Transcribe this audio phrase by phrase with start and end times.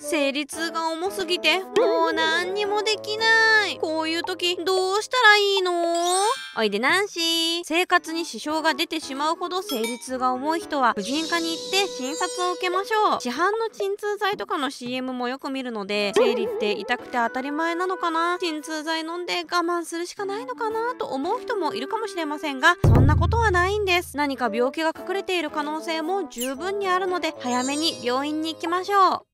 [0.00, 1.70] 生理痛が重すぎても
[2.10, 3.78] う何にもできない。
[3.78, 5.72] こういう時どうしたらいいの？
[6.56, 7.62] おいでナンシー。
[7.64, 13.20] 生活に支障が出てしまうほど生理痛が重い人は婦人科に行って診察を受けましょう。
[13.20, 18.38] 市販の鎮痛剤とかの CM もよく見るので生理って痛くて当たり前なのかな？
[18.38, 20.94] 鎮痛剤飲んで我慢するしかないのかな？
[20.96, 24.16] と思う人もいるかもしれませんがそんなことはないんです。
[24.16, 29.26] 何か病気が隠れている可能性も十分にあるので早めに病院に行きましょう。